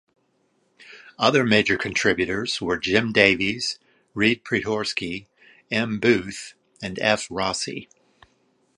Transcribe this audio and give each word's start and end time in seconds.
Other 1.19 1.45
major 1.45 1.77
contributors 1.77 2.59
were 2.59 2.79
Jim 2.79 3.11
Davies, 3.13 3.77
Reid 4.15 4.43
Priedhorsky, 4.43 5.27
M. 5.69 5.99
Booth, 5.99 6.55
and 6.81 6.97
F. 6.97 7.27
Rossi. 7.29 7.87